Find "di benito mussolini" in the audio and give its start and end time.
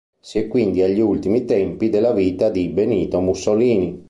2.49-3.99